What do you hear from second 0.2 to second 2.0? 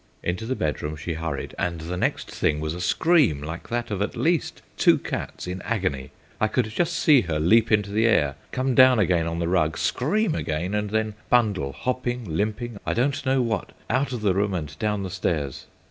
Into the bedroom she hurried, and the